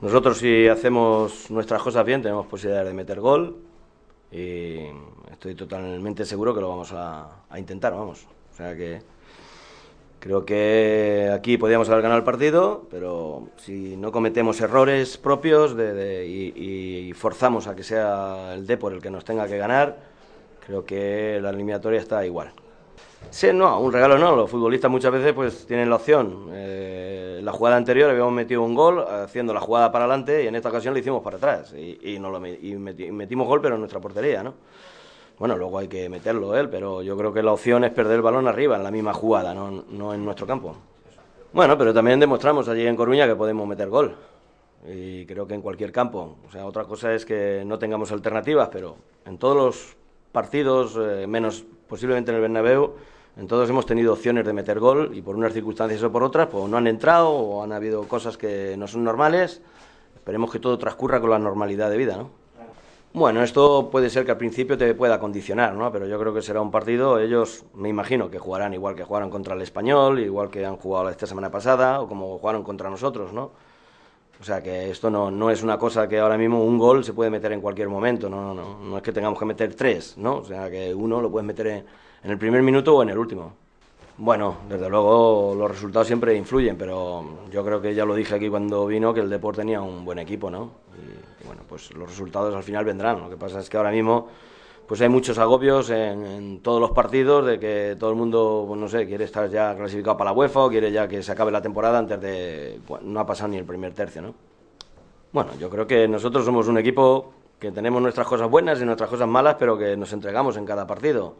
[0.00, 3.56] Nosotros si hacemos nuestras cosas bien tenemos posibilidades de meter gol
[4.30, 4.84] y
[5.32, 8.24] estoy totalmente seguro que lo vamos a, intentar, vamos.
[8.52, 9.02] O sea que
[10.20, 17.12] creo que aquí podíamos haber ganado el partido, pero si no cometemos errores propios y,
[17.16, 19.98] forzamos a que sea el Depor el que nos tenga que ganar,
[20.64, 22.52] creo que la eliminatoria está igual.
[23.30, 24.36] Sí, no, un regalo no.
[24.36, 26.50] Los futbolistas muchas veces pues tienen la opción.
[26.52, 26.97] Eh,
[27.42, 30.68] la jugada anterior habíamos metido un gol haciendo la jugada para adelante y en esta
[30.68, 34.54] ocasión lo hicimos para atrás y, no lo, metimos gol pero en nuestra portería, ¿no?
[35.38, 38.22] Bueno, luego hay que meterlo él, pero yo creo que la opción es perder el
[38.22, 40.74] balón arriba en la misma jugada, no, no en nuestro campo.
[41.52, 44.16] Bueno, pero también demostramos allí en Coruña que podemos meter gol
[44.86, 46.36] y creo que en cualquier campo.
[46.46, 49.96] O sea, otra cosa es que no tengamos alternativas, pero en todos los
[50.32, 52.94] partidos, eh, menos posiblemente en el Bernabéu,
[53.38, 56.48] en todos hemos tenido opciones de meter gol y por unas circunstancias o por otras,
[56.48, 59.62] pues no han entrado o han habido cosas que no son normales.
[60.12, 62.30] Esperemos que todo transcurra con la normalidad de vida, ¿no?
[63.14, 65.90] Bueno, esto puede ser que al principio te pueda condicionar, ¿no?
[65.92, 69.30] Pero yo creo que será un partido, ellos me imagino que jugarán igual que jugaron
[69.30, 73.32] contra el Español, igual que han jugado esta semana pasada o como jugaron contra nosotros,
[73.32, 73.52] ¿no?
[74.40, 77.12] O sea que esto no, no es una cosa que ahora mismo un gol se
[77.12, 80.36] puede meter en cualquier momento, no, no, no es que tengamos que meter tres, ¿no?
[80.36, 81.84] O sea que uno lo puedes meter en,
[82.22, 83.52] el primer minuto o en el último.
[84.16, 88.48] Bueno, desde luego los resultados siempre influyen, pero yo creo que ya lo dije aquí
[88.48, 90.70] cuando vino que el deporte tenía un buen equipo, ¿no?
[90.96, 93.20] y bueno, pues los resultados al final vendrán.
[93.20, 94.28] Lo que pasa es que ahora mismo
[94.88, 98.88] pues hay muchos agobios en, todos los partidos de que todo el mundo, pues no
[98.88, 101.60] sé, quiere estar ya clasificado para la UEFA o quiere ya que se acabe la
[101.60, 102.80] temporada antes de...
[103.02, 104.34] no ha pasado ni el primer tercio, ¿no?
[105.30, 109.10] Bueno, yo creo que nosotros somos un equipo que tenemos nuestras cosas buenas y nuestras
[109.10, 111.34] cosas malas, pero que nos entregamos en cada partido.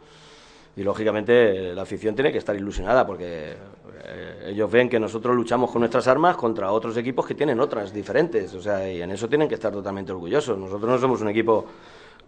[0.77, 3.57] Y lógicamente la afición tiene que estar ilusionada porque
[4.05, 7.95] eh, ellos ven que nosotros luchamos con nuestras armas contra otros equipos que tienen otras
[7.95, 8.53] diferentes.
[8.53, 10.59] O sea, y en eso tienen que estar totalmente orgullosos.
[10.59, 11.65] Nosotros no somos un equipo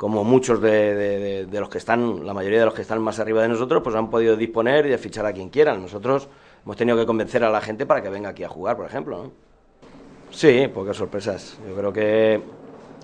[0.00, 3.48] como muchos de, los que están, la mayoría de los que están más arriba de
[3.48, 5.82] nosotros, pues han podido disponer y de fichar a quien quieran.
[5.82, 6.26] Nosotros
[6.64, 9.24] hemos tenido que convencer a la gente para que venga aquí a jugar, por ejemplo.
[9.24, 9.30] ¿no?
[10.30, 11.58] Sí, pocas sorpresas.
[11.68, 12.40] Yo creo que,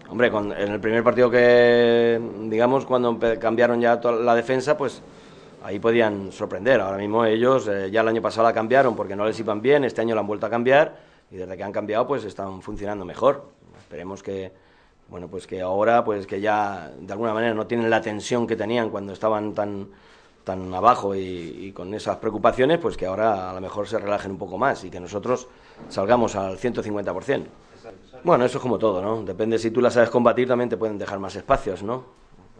[0.08, 5.02] hombre, en el primer partido que, digamos, cuando cambiaron ya toda la defensa, pues
[5.64, 6.80] ahí podían sorprender.
[6.80, 9.84] Ahora mismo ellos eh, ya el año pasado la cambiaron porque no les iban bien,
[9.84, 10.96] este año la han vuelto a cambiar
[11.30, 13.50] y desde que han cambiado pues están funcionando mejor.
[13.80, 14.64] Esperemos que
[15.08, 18.56] bueno, pues que ahora, pues que ya de alguna manera no tienen la tensión que
[18.56, 19.88] tenían cuando estaban tan,
[20.42, 24.38] tan abajo y, con esas preocupaciones, pues que ahora a lo mejor se relajen un
[24.38, 25.48] poco más y que nosotros
[25.88, 27.44] salgamos al 150%.
[28.24, 29.22] Bueno, eso es como todo, ¿no?
[29.22, 32.04] Depende si tú la sabes combatir, también te pueden dejar más espacios, ¿no?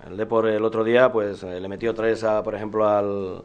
[0.06, 3.42] El Depor el otro día, pues eh, le metió tres, a, por ejemplo, al,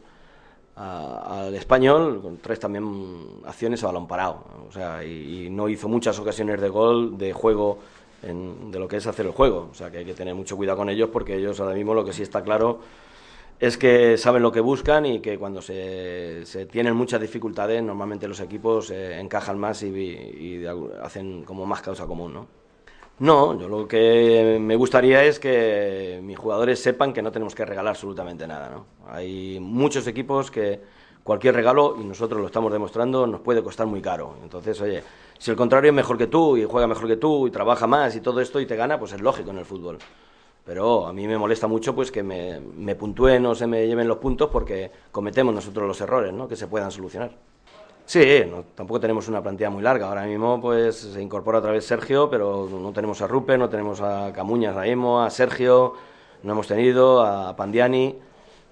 [0.76, 4.44] al español, con tres también acciones a balón parado.
[4.68, 7.80] O sea, y no hizo muchas ocasiones de gol, de juego
[8.22, 9.70] de lo que es hacer el juego.
[9.72, 12.06] O sea que hay que tener mucho cuidado con ellos porque ellos ahora mismo lo
[12.06, 12.80] que sí está claro
[13.62, 18.40] es que saben lo que buscan y que cuando se, tienen muchas dificultades normalmente los
[18.40, 20.66] equipos eh, encajan más y,
[21.04, 22.48] hacen como más causa común, ¿no?
[23.20, 27.64] No, yo lo que me gustaría es que mis jugadores sepan que no tenemos que
[27.64, 28.86] regalar absolutamente nada, ¿no?
[29.08, 30.80] Hay muchos equipos que
[31.24, 34.36] cualquier regalo, y nosotros lo estamos demostrando, nos puede costar muy caro.
[34.44, 35.04] Entonces, oye,
[35.38, 38.16] si el contrario es mejor que tú y juega mejor que tú y trabaja más
[38.16, 39.98] y todo esto y te gana, pues es lógico en el fútbol.
[40.66, 44.08] Pero a mí me molesta mucho pues que me, me puntúen o se me lleven
[44.08, 46.48] los puntos porque cometemos nosotros los errores, ¿no?
[46.48, 47.32] Que se puedan solucionar.
[48.06, 48.44] Sí,
[48.76, 50.08] tampoco tenemos una plantilla muy larga.
[50.08, 54.02] Ahora mismo pues se incorpora otra vez Sergio, pero no tenemos a Rupe, no tenemos
[54.02, 55.94] a Camuñas ahora a Sergio,
[56.44, 58.20] no hemos tenido, a Pandiani.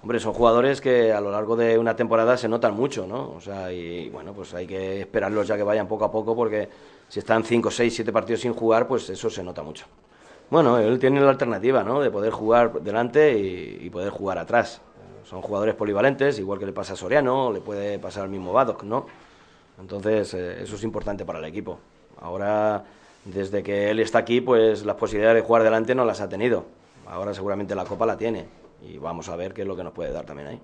[0.02, 3.32] Hombre, son jugadores que a lo largo de una temporada se notan mucho, ¿no?
[3.36, 6.70] O sea, y bueno, pues hay que esperarlos ya que vayan poco a poco porque
[7.10, 9.86] si están 5, 6, 7 partidos sin jugar, pues eso se nota mucho.
[10.50, 12.00] Bueno, él tiene la alternativa, ¿no?
[12.00, 14.82] De poder jugar delante y, poder jugar atrás.
[15.26, 18.84] Son jugadores polivalentes, igual que le pasa a Soriano, le puede pasar al mismo Badok,
[18.84, 19.06] ¿no?
[19.80, 21.78] Entonces, eh, eso es importante para el equipo.
[22.22, 22.86] Ahora,
[23.26, 26.66] desde que él está aquí, pues las posibilidades de jugar delante no las ha tenido.
[27.06, 29.94] Ahora seguramente la Copa la tiene y vamos a ver qué es lo que nos
[29.94, 30.62] puede dar también ahí.